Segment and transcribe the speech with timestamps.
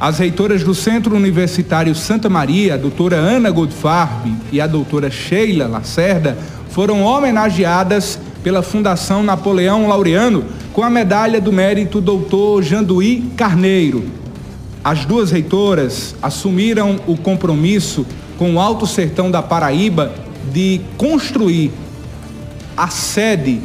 [0.00, 5.66] As reitoras do Centro Universitário Santa Maria, a doutora Ana Goldfarb e a doutora Sheila
[5.66, 6.38] Lacerda,
[6.70, 14.04] foram homenageadas pela Fundação Napoleão Laureano com a medalha do mérito doutor Janduí Carneiro.
[14.84, 18.06] As duas reitoras assumiram o compromisso
[18.38, 20.12] com o Alto Sertão da Paraíba
[20.52, 21.72] de construir
[22.76, 23.60] a sede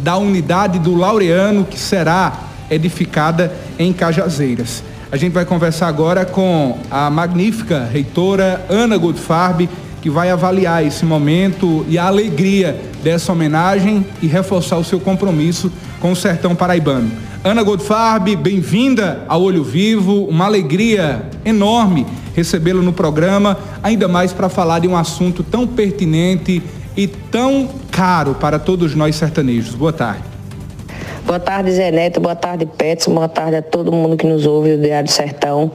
[0.00, 4.82] da unidade do Laureano que será edificada em Cajazeiras.
[5.12, 9.68] A gente vai conversar agora com a magnífica reitora Ana Goldfarb,
[10.00, 15.70] que vai avaliar esse momento e a alegria dessa homenagem e reforçar o seu compromisso
[16.00, 17.12] com o sertão paraibano.
[17.44, 24.48] Ana Goldfarb, bem-vinda ao Olho Vivo, uma alegria enorme recebê-la no programa, ainda mais para
[24.48, 26.62] falar de um assunto tão pertinente
[26.96, 29.74] e tão caro para todos nós sertanejos.
[29.74, 30.31] Boa tarde.
[31.24, 32.20] Boa tarde, Zé Neto.
[32.20, 33.14] Boa tarde, Petson.
[33.14, 35.70] Boa tarde a todo mundo que nos ouve do Diário do Sertão.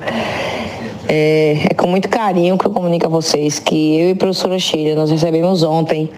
[1.08, 4.60] É, é, com muito carinho que eu comunico a vocês que eu e a professora
[4.60, 6.10] Sheila, nós recebemos ontem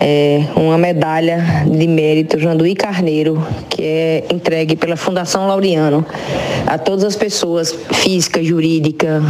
[0.00, 6.04] é, uma medalha de mérito Janduí Carneiro, que é entregue pela Fundação Laureano
[6.66, 9.22] a todas as pessoas física, jurídica,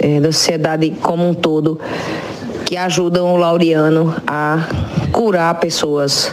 [0.00, 1.80] é, da sociedade como um todo,
[2.66, 4.68] que ajudam o Laureano a
[5.10, 6.30] curar pessoas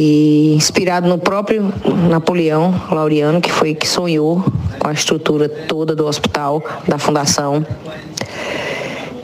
[0.00, 1.74] e inspirado no próprio
[2.08, 4.44] Napoleão Laureano, que foi que sonhou
[4.78, 7.66] com a estrutura toda do hospital, da fundação.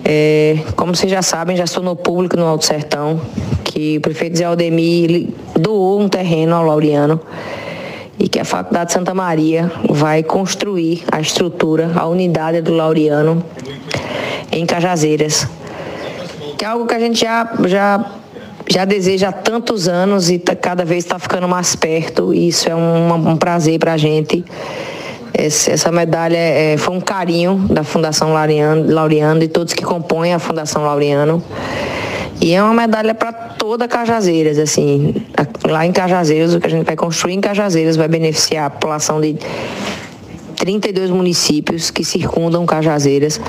[0.05, 3.21] É, como vocês já sabem, já no público no Alto Sertão,
[3.63, 7.21] que o prefeito Zé Aldemir doou um terreno ao Laureano
[8.19, 13.45] e que a Faculdade Santa Maria vai construir a estrutura, a unidade do Laureano
[14.51, 15.47] em Cajazeiras.
[16.59, 18.24] Que é algo que a gente já, já
[18.69, 22.33] já deseja há tantos anos e tá, cada vez está ficando mais perto.
[22.33, 24.45] E isso é um, um prazer para a gente.
[25.37, 30.39] Essa medalha é, foi um carinho da Fundação Laureano, Laureano e todos que compõem a
[30.39, 31.43] Fundação Laureano.
[32.41, 35.15] E é uma medalha para toda Cajazeiras, assim.
[35.69, 39.21] Lá em Cajazeiras, o que a gente vai construir em Cajazeiras vai beneficiar a população
[39.21, 39.37] de
[40.57, 43.41] 32 municípios que circundam Cajazeiras,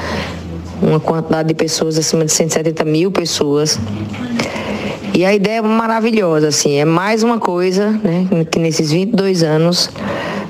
[0.81, 3.79] uma quantidade de pessoas acima de 170 mil pessoas.
[5.16, 9.90] E a ideia é maravilhosa, assim, é mais uma coisa, né, que nesses 22 anos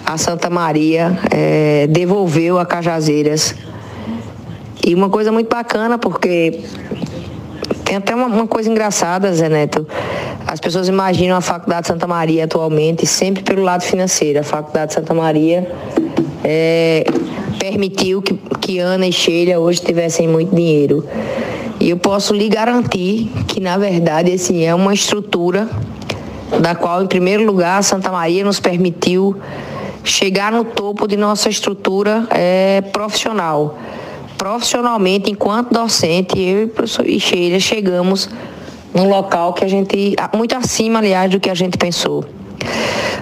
[0.03, 3.53] a Santa Maria é, devolveu a Cajazeiras.
[4.84, 6.62] E uma coisa muito bacana, porque
[7.84, 9.86] tem até uma, uma, coisa engraçada, Zé Neto.
[10.48, 14.40] As pessoas imaginam a Faculdade Santa Maria atualmente sempre pelo lado financeiro.
[14.40, 15.72] A Faculdade Santa Maria
[16.44, 17.03] é,
[17.59, 21.08] permitiu que, que Ana e Sheila hoje tivessem muito dinheiro.
[21.85, 25.69] E eu posso lhe garantir que, na verdade, assim, é uma estrutura
[26.59, 29.35] da qual, em primeiro lugar, Santa Maria nos permitiu
[30.03, 33.78] chegar no topo de nossa estrutura é, profissional.
[34.35, 38.31] Profissionalmente, enquanto docente, eu e o professor Ixeira chegamos
[38.91, 42.25] num local que a gente, muito acima, aliás, do que a gente pensou.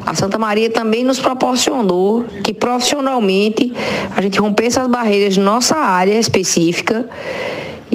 [0.06, 3.74] A Santa Maria também nos proporcionou que profissionalmente
[4.16, 7.10] a gente rompesse as barreiras de nossa área específica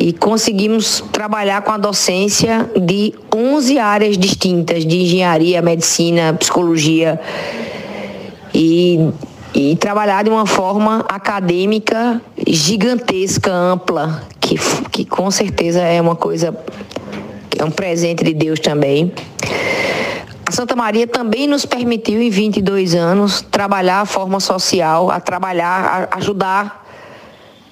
[0.01, 7.21] e conseguimos trabalhar com a docência de 11 áreas distintas de engenharia, medicina, psicologia
[8.55, 9.11] e,
[9.53, 14.57] e trabalhar de uma forma acadêmica gigantesca, ampla, que,
[14.93, 16.57] que com certeza é uma coisa,
[17.59, 19.13] é um presente de Deus também.
[20.47, 26.09] A Santa Maria também nos permitiu, em 22 anos, trabalhar a forma social, a trabalhar,
[26.09, 26.87] a ajudar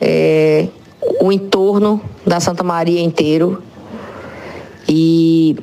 [0.00, 0.66] é,
[1.20, 3.62] o entorno da Santa Maria inteiro.
[4.88, 5.56] E,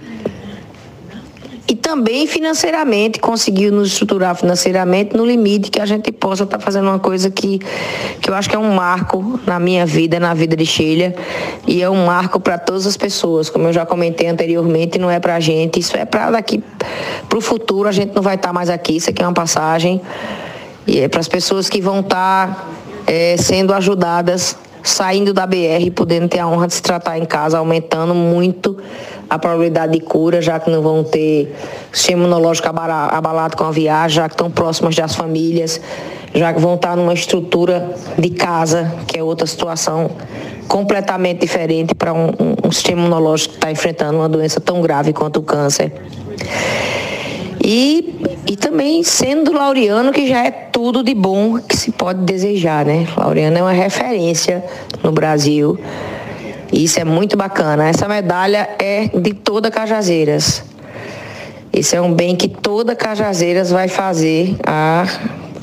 [1.67, 6.63] e também financeiramente, conseguiu nos estruturar financeiramente no limite que a gente possa estar tá
[6.63, 7.59] fazendo uma coisa que,
[8.19, 11.13] que eu acho que é um marco na minha vida, na vida de Sheila,
[11.65, 13.49] e é um marco para todas as pessoas.
[13.49, 16.61] Como eu já comentei anteriormente, não é para a gente, isso é para daqui,
[17.29, 19.33] para o futuro, a gente não vai estar tá mais aqui, isso aqui é uma
[19.33, 20.01] passagem.
[20.85, 22.67] E é para as pessoas que vão estar tá,
[23.07, 27.57] é, sendo ajudadas saindo da BR, podendo ter a honra de se tratar em casa,
[27.57, 28.77] aumentando muito
[29.29, 31.55] a probabilidade de cura, já que não vão ter
[31.91, 35.79] sistema imunológico abalado com a viagem, já que estão próximas das famílias,
[36.35, 40.11] já que vão estar numa estrutura de casa, que é outra situação
[40.67, 42.31] completamente diferente para um,
[42.63, 45.93] um sistema imunológico que está enfrentando uma doença tão grave quanto o câncer.
[47.63, 48.15] E,
[48.53, 53.07] e também sendo Laureano, que já é tudo de bom que se pode desejar, né?
[53.17, 54.63] Laureano é uma referência
[55.01, 55.75] no Brasil.
[56.71, 57.89] E isso é muito bacana.
[57.89, 60.63] Essa medalha é de toda Cajazeiras.
[61.73, 65.07] Isso é um bem que toda Cajazeiras vai fazer a,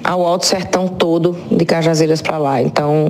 [0.03, 2.61] ao Alto Sertão todo de Cajazeiras para lá.
[2.61, 3.09] Então,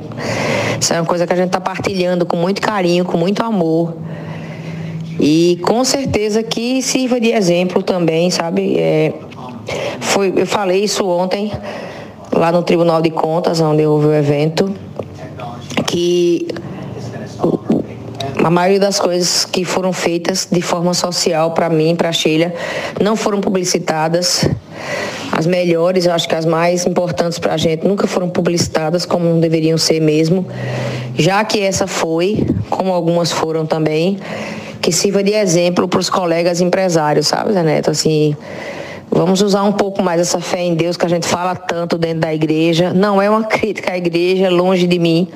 [0.79, 3.97] isso é uma coisa que a gente está partilhando com muito carinho, com muito amor.
[5.19, 8.79] E com certeza que sirva de exemplo também, sabe?
[8.79, 9.13] É,
[10.01, 11.53] foi, eu falei isso ontem
[12.33, 14.73] lá no Tribunal de Contas, onde houve o evento,
[15.87, 16.47] que
[18.43, 22.53] a maioria das coisas que foram feitas de forma social para mim, para a Sheila,
[23.01, 24.49] não foram publicitadas.
[25.33, 29.41] As melhores, eu acho que as mais importantes para a gente, nunca foram publicitadas como
[29.41, 30.47] deveriam ser mesmo.
[31.17, 34.19] Já que essa foi, como algumas foram também,
[34.81, 37.91] que sirva de exemplo para os colegas empresários, sabe, Zé Neto?
[37.91, 38.35] Assim,
[39.11, 42.21] vamos usar um pouco mais essa fé em Deus que a gente fala tanto dentro
[42.21, 42.93] da igreja.
[42.93, 45.29] Não é uma crítica à igreja, longe de mim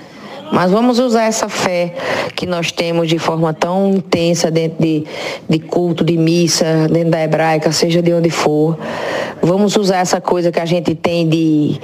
[0.55, 1.95] mas vamos usar essa fé
[2.37, 5.05] que nós temos de forma tão intensa dentro de,
[5.49, 8.79] de culto, de missa, dentro da hebraica, seja de onde for.
[9.43, 11.81] Vamos usar essa coisa que a gente tem de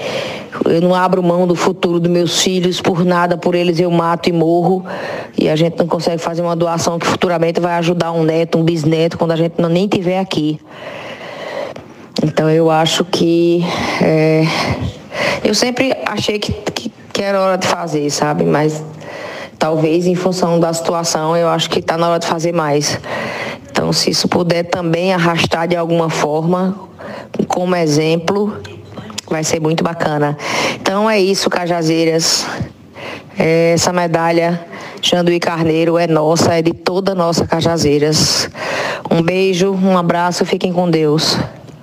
[0.67, 4.29] eu não abro mão do futuro dos meus filhos por nada, por eles eu mato
[4.29, 4.85] e morro.
[5.37, 8.63] E a gente não consegue fazer uma doação que futuramente vai ajudar um neto, um
[8.63, 10.61] bisneto, quando a gente não nem tiver aqui.
[12.23, 13.65] Então eu acho que
[14.03, 14.45] é,
[15.45, 16.91] eu sempre achei que, que
[17.21, 18.45] que era hora de fazer, sabe?
[18.45, 18.83] Mas
[19.59, 22.99] talvez em função da situação eu acho que está na hora de fazer mais.
[23.71, 26.75] Então, se isso puder também arrastar de alguma forma,
[27.47, 28.57] como exemplo,
[29.29, 30.35] vai ser muito bacana.
[30.81, 32.47] Então é isso, Cajazeiras.
[33.39, 34.67] Essa medalha
[35.03, 38.49] Janduí Carneiro é nossa, é de toda nossa Cajazeiras.
[39.11, 41.39] Um beijo, um abraço, fiquem com Deus.